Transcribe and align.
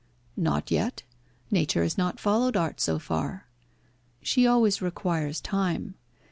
"Not 0.35 0.71
yet. 0.71 1.03
Nature 1.51 1.83
has 1.83 1.95
not 1.95 2.19
followed 2.19 2.57
art 2.57 2.81
so 2.81 2.97
far. 2.97 3.45
She 4.23 4.47
always 4.47 4.81
requires 4.81 5.39
time. 5.39 5.93